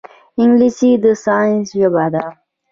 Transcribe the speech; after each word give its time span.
انګلیسي 0.41 0.91
د 1.03 1.05
ساینس 1.23 1.67
ژبه 1.79 2.05
ده 2.13 2.25